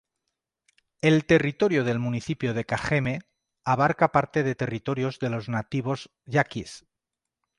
El 1.01 1.25
territorio 1.27 1.83
del 1.83 1.99
municipio 1.99 2.55
de 2.55 2.65
Cajeme 2.65 3.19
abarca 3.63 4.11
parte 4.11 4.41
de 4.41 4.55
territorios 4.55 5.19
de 5.19 5.29
los 5.29 5.47
nativos 5.47 6.09
yaquis. 6.25 6.87